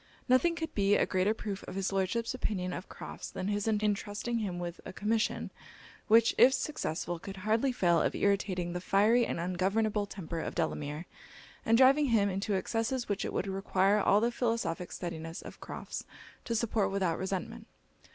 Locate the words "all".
13.99-14.19